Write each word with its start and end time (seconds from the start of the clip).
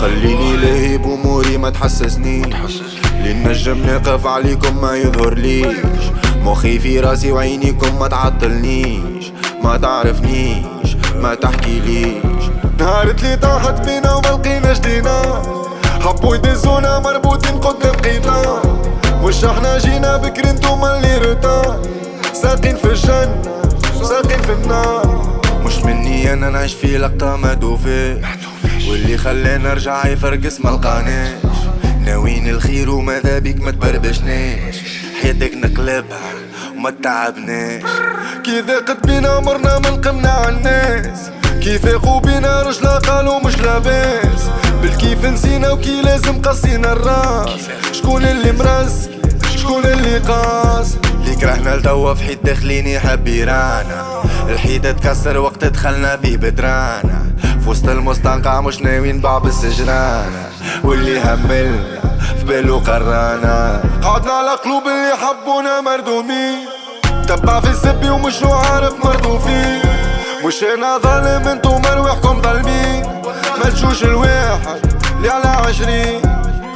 خليني 0.00 0.56
لهيب 0.56 1.04
اموري 1.04 1.58
ما 1.58 1.70
تحسسنيش 1.70 2.82
للنجم 3.24 3.78
ناقف 3.86 4.26
عليكم 4.26 4.80
ما 4.82 4.96
يظهر 4.96 5.34
ليش 5.34 5.76
مخي 6.44 6.78
في 6.78 7.00
راسي 7.00 7.32
وعينيكم 7.32 7.98
ما 7.98 8.08
تعطلنيش. 8.08 9.32
ما 9.62 9.76
تعرفنيش 9.76 10.96
ما 11.16 11.34
تحكي 11.34 11.80
ليش 11.80 12.44
نهار 12.78 13.10
اللي 13.10 13.36
طاحت 13.36 13.84
بينا 13.86 14.14
وما 14.14 14.28
لقيناش 14.28 14.78
دينا. 14.78 15.42
حبوا 16.00 16.36
يدزونا 16.36 16.98
مربوطين 16.98 17.58
قدام 17.58 17.94
قيطان 17.94 18.78
مش 19.22 19.44
إحنا 19.44 19.78
جينا 19.78 20.16
بكري 20.16 20.50
انتوما 20.50 20.96
اللي 20.98 21.16
رطان 21.18 21.82
ساقين 22.32 22.76
في 22.76 22.84
الجنة 22.84 23.42
ساقين 24.02 24.42
في 24.42 24.52
النار. 24.52 25.40
مش 25.66 25.78
مني 25.84 26.32
أنا 26.32 26.50
نعيش 26.50 26.74
في 26.74 26.98
لقطة 26.98 27.36
ما 27.36 27.54
دوفيش. 27.54 28.18
واللي 28.90 29.18
خلاني 29.18 29.72
أرجع 29.72 30.06
يفرقس 30.06 30.60
ما 30.60 30.70
لقاناش 30.70 31.38
ناويين 32.04 32.48
الخير 32.48 32.90
وماذا 32.90 33.38
بيك 33.38 33.60
ما 33.60 33.70
تبربشناش 33.70 34.76
حياتك 35.22 35.54
نقلبها 35.54 36.32
وما 36.76 36.90
تعبناش 37.02 37.82
كي 38.44 38.60
ضاقت 38.60 39.06
بينا 39.06 39.28
عمرنا 39.28 39.78
ما 39.78 39.90
نقمنا 39.90 40.28
عالناس 40.30 41.30
كي 41.62 41.78
فاقوا 41.78 42.20
بينا 42.20 42.62
رجلا 42.62 42.98
قالوا 42.98 43.40
مش 43.40 43.58
لاباس. 43.58 44.50
بالكيف 44.82 45.24
نسينا 45.24 45.70
وكي 45.70 46.02
لازم 46.02 46.42
قصينا 46.42 46.92
الراس. 46.92 47.60
شكون 47.92 48.24
اللي 48.24 48.52
مرزق 48.52 49.10
شكون 49.56 49.84
اللي 49.84 50.18
قاس؟ 50.18 50.96
اللي 51.14 51.36
كرهنا 51.36 51.76
لتوا 51.76 52.14
في 52.14 52.22
حيط 52.24 52.38
داخليني 52.44 53.00
حبيرانا 53.00 54.22
الحيط 54.48 54.86
اتكسر 54.86 55.38
وقت 55.38 55.64
دخلنا 55.64 56.16
فيه 56.16 56.36
بدرانا. 56.36 57.26
وسط 57.68 57.88
المستنقع 57.88 58.60
مش 58.60 58.80
ناويين 58.82 59.20
بعض 59.20 59.46
السجرانة 59.46 60.48
واللي 60.84 61.20
هملنا 61.20 62.00
في 62.38 62.44
بالو 62.44 62.78
قرانا 62.78 63.82
قعدنا 64.02 64.32
على 64.32 64.50
قلوب 64.50 64.82
اللي 64.82 65.16
حبونا 65.16 65.80
مردومين. 65.80 66.58
تبع 67.28 67.60
في 67.60 67.68
الزبي 67.70 68.10
ومش 68.10 68.42
عارف 68.42 69.04
مردوفين 69.04 69.80
مش 70.44 70.62
أنا 70.62 70.98
ظالم 70.98 71.48
انتو 71.48 71.78
مروحكم 71.78 72.42
ظالمين. 72.42 73.02
ما 73.58 73.70
تجوش 73.70 74.04
الواحد 74.04 74.92
اللي 75.16 75.28
على 75.30 75.48
عشرين. 75.48 76.20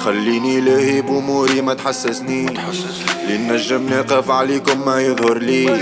خليني 0.04 0.60
لهيب 0.60 1.06
اموري 1.08 1.60
ما 1.60 1.74
تحسسنيش 1.74 2.58
للنجم 3.28 3.88
ناقف 3.88 4.30
عليكم 4.30 4.86
ما 4.86 5.00
يظهر 5.00 5.38
ليش 5.38 5.80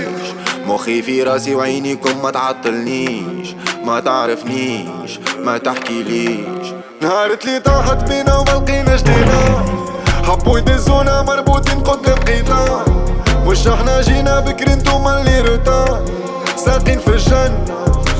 مخي 0.67 1.01
في 1.01 1.23
راسي 1.23 1.55
وعينيكم 1.55 2.23
ما 2.23 2.31
تعطلنيش. 2.31 3.55
ما 3.91 3.99
تعرفنيش 3.99 5.19
ما 5.39 5.57
تحكي 5.57 6.03
ليش 6.03 6.67
نهار 7.01 7.37
اللي 7.43 7.59
طاحت 7.59 8.03
بينا 8.09 8.37
وما 8.37 8.51
لقيناش 8.51 9.01
دينا. 9.01 9.65
حبوا 10.27 10.59
يدزونا 10.59 11.21
مربوطين 11.21 11.79
قدام 11.79 12.19
قيطان 12.19 13.05
مش 13.47 13.67
إحنا 13.67 14.01
جينا 14.01 14.39
بكري 14.39 14.73
انتوما 14.73 15.21
اللي 15.21 15.39
رطان 15.41 16.05
ساقين 16.55 16.99
في 16.99 17.07
الجنة 17.07 17.65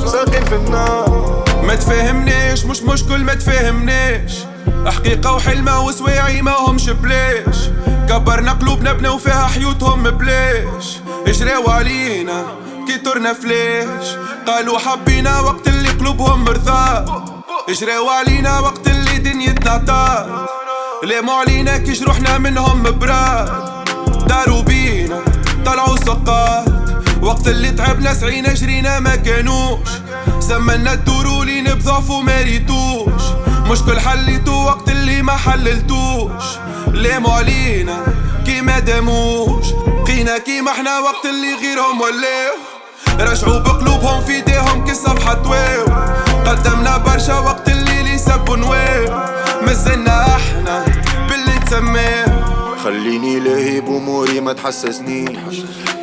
ساقين 0.06 0.45
في 0.45 0.56
النار. 0.56 1.44
ما 1.63 1.75
تفهمنيش 1.75 2.66
مش 2.66 2.81
مشكل 2.84 3.18
ما 3.18 3.34
تفهمنيش. 3.34 4.34
حقيقة 4.88 5.35
وحلمة 5.35 5.81
وسواعي 5.81 6.41
ما 6.41 6.51
همش 6.57 6.90
بلاش 6.90 7.57
كبرنا 8.09 8.51
قلوبنا 8.51 8.94
بنا 8.94 9.09
وفيها 9.09 9.47
حيوتهم 9.47 10.03
بلاش 10.03 10.97
اجراو 11.28 11.69
علينا 11.72 12.44
كي 12.91 12.97
ترنا 12.97 13.34
فلاش 13.34 14.16
قالوا 14.47 14.79
حبينا 14.79 15.40
وقت 15.40 15.68
اللي 15.68 15.90
قلوبهم 15.90 16.44
مرضات 16.44 17.09
اجراو 17.69 18.09
علينا 18.09 18.59
وقت 18.59 18.88
اللي 18.88 19.18
دنيتنا 19.18 19.78
طار 19.78 20.50
لاموا 21.03 21.34
علينا 21.34 21.78
كي 21.78 21.91
جروحنا 21.91 22.38
منهم 22.38 22.84
براد 22.84 23.84
داروا 24.28 24.62
بينا 24.62 25.22
طلعوا 25.66 25.97
سقات 25.97 26.66
وقت 27.22 27.47
اللي 27.47 27.72
تعبنا 27.72 28.13
سعينا 28.13 28.53
جرينا 28.53 29.00
ما 29.00 29.16
كانوش. 29.16 29.90
سمنا 30.40 30.94
الدور 30.94 31.44
لين 31.44 31.74
بضعف 31.74 32.09
وما 32.09 32.41
ريتوش. 32.41 33.24
مشكل 33.47 34.00
حليتو 34.00 34.66
وقت 34.66 34.90
اللي 34.90 35.22
ما 35.22 35.35
حللتوش. 35.35 36.44
لاموا 36.94 37.31
علينا 37.34 38.06
كي 38.46 38.62
ما 38.62 38.80
داموش. 38.80 39.66
بقينا 40.03 40.38
كيما 40.38 40.72
إحنا 40.72 41.00
وقت 41.00 41.25
اللي 41.25 41.53
غيرهم 41.56 42.01
ولاو 42.01 42.70
رجعوا 43.23 43.59
بقلوبهم 43.59 44.21
في 44.21 44.31
ايديهم 44.31 44.85
كي 44.85 44.91
الصفحة 44.91 45.33
تواو 45.33 45.85
قدمنا 46.47 46.97
برشا 46.97 47.39
وقت 47.39 47.69
اللي 47.69 48.03
لي 48.03 48.17
سبوا 48.17 48.57
نواو 48.57 49.19
مازلنا 49.61 50.35
إحنا 50.35 50.85
باللي 51.29 51.59
تسماو 51.65 52.41
خليني 52.83 53.39
لهيب 53.39 53.87
اموري 53.87 54.39
ما 54.39 54.53
تحسسنيش. 54.53 55.57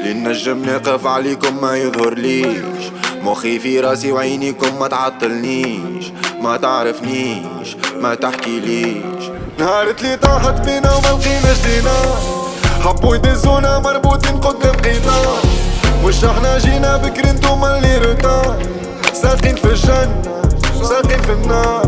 للنجم 0.05 0.65
ناقف 0.65 1.07
عليكم 1.07 1.61
ما 1.63 1.77
يظهر 1.77 2.15
ليش 2.15 2.85
مخي 3.23 3.59
في 3.59 3.81
راسي 3.81 4.13
وعينيكم 4.13 4.79
ما 4.81 4.89
تعطلنيش. 4.89 6.13
ما 6.43 6.57
تعرفنيش 6.57 7.77
ما 8.01 8.15
تحكي 8.15 8.61
ليش 8.61 9.25
نهار 9.59 9.91
اللي 9.91 10.17
طاحت 10.17 10.61
بينا 10.65 10.95
وما 10.95 11.09
لقيناش 11.09 11.59
دينا. 11.67 11.99
حبوا 12.85 13.17
يدزونا 13.17 13.79
مربوطين 13.79 14.37
قدام 14.37 14.75
مش 16.09 16.25
إحنا 16.25 16.59
جينا 16.59 16.97
بكري 16.97 17.31
انتوما 17.31 17.79
اللي 17.79 17.97
رطان 17.99 18.59
ساقين 19.13 19.57
في 19.57 19.65
الجنة 19.65 20.23
ساقين 20.83 21.23
في 21.23 21.33
النار. 21.33 21.88